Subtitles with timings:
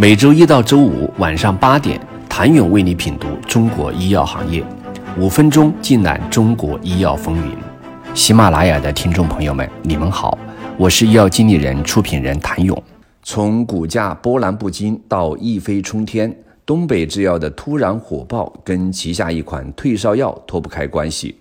[0.00, 4.64] 每周一到周五晚上八点，谭勇为你品读中国医药行业，
[5.18, 7.52] 五分钟尽览中国医药风云。
[8.14, 10.38] 喜马拉雅的听众朋友们，你们好，
[10.76, 12.80] 我是医药经理人、出品人谭勇。
[13.24, 16.32] 从股价波澜不惊到一飞冲天，
[16.64, 21.40] 东北制药的突然火爆跟旗下一款退烧药脱不开关系。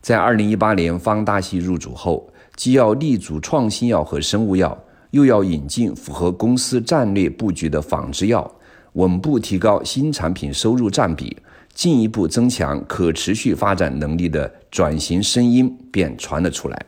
[0.00, 4.78] 在二零一八年方大系入主后，既要立足创新药和生物药。
[5.10, 8.50] 又要引进符合公司战略布局的仿制药，
[8.94, 11.36] 稳步提高新产品收入占比，
[11.74, 16.86] 进一步增强可持续发展能力的转型声音便传了出来。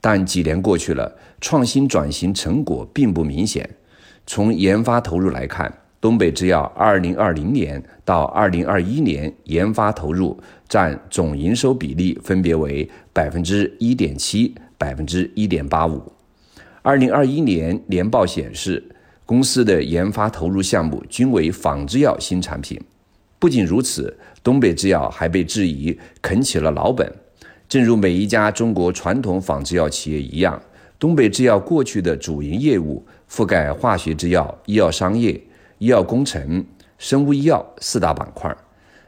[0.00, 3.68] 但几年过去了，创新转型成果并不明显。
[4.26, 16.00] 从研发投入来看，东北制药2020年到2021年研发投入占总营收比例分别为百分之一点七、百分之一点八五。
[16.82, 18.82] 二零二一年年报显示，
[19.26, 22.80] 公司的研发投入项目均为仿制药新产品。
[23.38, 27.06] 不仅如此，东北制药还被质疑啃起了老本。
[27.68, 30.60] 正如每一家中国传统仿制药企业一样，
[30.98, 35.38] 东北制药过去的主营业务覆盖化学制药、医药商业、
[35.76, 36.64] 医药工程、
[36.96, 38.54] 生物医药四大板块，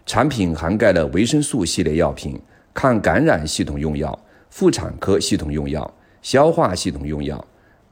[0.04, 2.38] 产品涵盖了维生素系列药品、
[2.74, 4.18] 抗感染系统用药、
[4.50, 7.42] 妇产科系统用药、消化系统用药。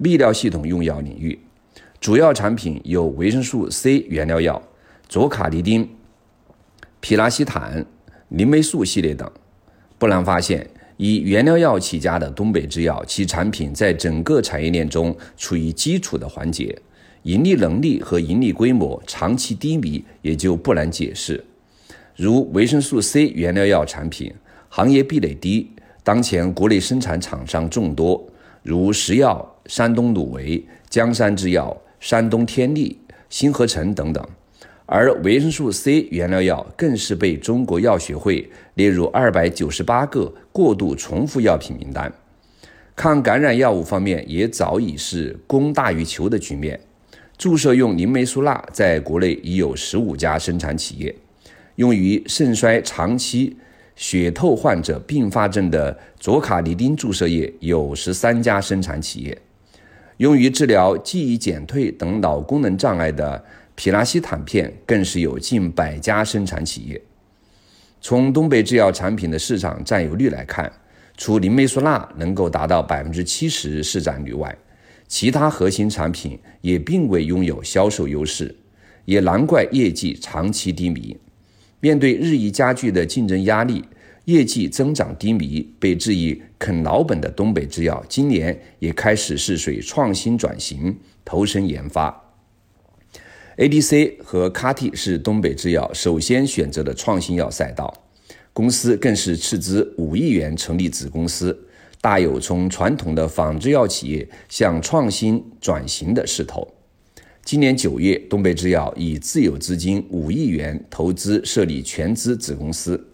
[0.03, 1.39] 泌尿系统用药领域，
[2.01, 4.63] 主要产品有维生素 C 原料药、
[5.07, 5.87] 左卡尼丁、
[7.01, 7.85] 匹拉西坦、
[8.31, 9.31] 林霉素系列等。
[9.99, 16.75] 不难发现，以原料药起家的东北制药，其产品在整个产业链中处于基础的环节，
[17.25, 21.45] 盈利能力和盈利规模长期低迷也就不难解释。
[22.17, 24.33] 如维生素 C 原料药产品，
[24.71, 25.71] 行业壁垒低，
[26.03, 28.27] 当前国内生产厂商众多。
[28.63, 34.23] 如石药、山东鲁维、江山制药、山东天利、新合成等等，
[34.85, 42.13] 而维生素 C 原料药更是被中国药学会列入二百九十八个过度重复药品名单。
[42.95, 46.79] 抗感染药物方面也早已是供大于求的局面，
[47.39, 51.15] 注射用林霉素钠在国内已有十五家生产企业，
[51.77, 53.57] 用于肾衰长期。
[54.01, 59.39] 血透患者并发症的左卡尼丁注射液有十三家生产企业，
[60.17, 63.45] 用于治疗记忆减退等脑功能障碍的
[63.75, 66.99] 匹拉西坦片更是有近百家生产企业。
[68.01, 70.73] 从东北制药产品的市场占有率来看，
[71.19, 74.57] 除林霉素钠能够达到百分之七十市占率外，
[75.09, 78.57] 其他核心产品也并未拥有销售优势，
[79.05, 81.15] 也难怪业绩长期低迷。
[81.81, 83.85] 面对日益加剧的竞争压力，
[84.27, 92.25] 业绩增长低迷，被质疑啃老本的东北制药，今年也开始试水创新转型，投身研发。
[93.57, 97.93] ADC 和 CAR-T 是东北制药首先选择的创新药赛道，
[98.53, 101.67] 公司更是斥资五亿元成立子公司，
[102.01, 106.67] 大有从传统的仿制药企业向创新转型的势头。
[107.51, 113.05] 今年九月，东北制药以自有资金五亿元投资设立全资子公司，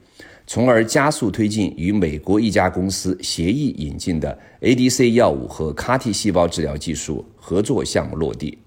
[0.47, 8.59] 从而加速推进与美国一家公司协议引进的 ADC 药物和 CAR-T 细胞治疗技术合作项目落地。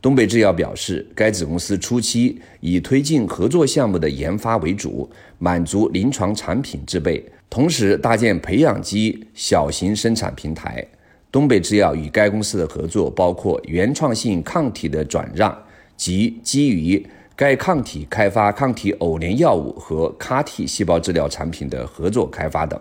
[0.00, 10.82] 东北制药表示，该子公司初期以推进合作项目的研发为主，满足临床产品制备，同时搭建培养基小型生产平台。
[11.30, 15.56] 东北制药与该公司的合作包括原创性抗体的转让
[15.96, 17.06] 及基于
[17.36, 22.80] 该抗体开发抗体偶联药物和 CAR-T 细胞治疗产品的合作开发等。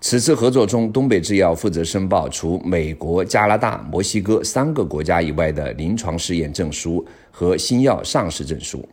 [0.00, 8.86] 此次合作中，东北制药负责申报除美国、加拿大、墨西哥三个国家以外的临床试验证书和新药上市证书。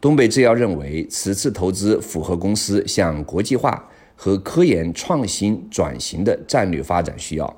[0.00, 3.86] 东北制药认为，此次投资符合公司向国际化。
[4.22, 7.56] 和科研创新转型的战略发展需要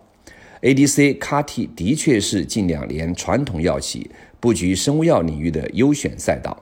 [0.61, 4.09] ，ADC CAR-T 的确是近两年传统药企
[4.39, 6.57] 布局生物药领域的优选赛道，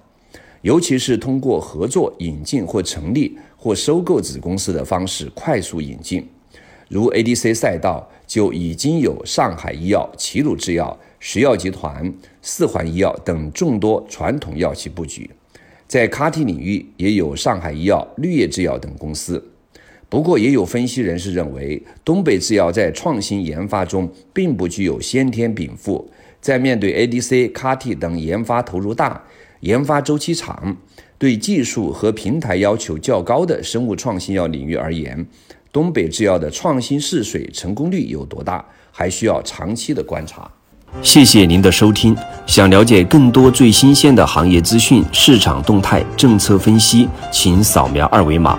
[0.63, 6.27] 尤其是通过合作引进或成立或收购子公司的方式快速引进。
[6.89, 12.11] 如 ADC 赛道就已经有上海医药、齐鲁制药、石药集团、
[12.41, 15.29] 四环医药等众多传统药企布局，
[15.87, 19.50] 在 CAR-T 领域也有上海医药、绿叶制药等公司。
[20.11, 26.11] 不过，也有分析人士认为，东北制药在创新研发中并不具有先天禀赋。
[26.41, 29.23] 在面对 ADC、CAR-T 等研发投入大、
[29.61, 30.77] 研发周期长、
[31.17, 35.25] 对技术和平台要求较高的生物创新药领域而言，
[35.71, 40.51] 东北制药的创新试水成功率有多大，还需要长期的观察。
[41.03, 42.17] 谢谢您的收听。
[42.49, 48.59] 想了解更多最新鲜的行业资讯、市场动态、政策分析，请扫描二维码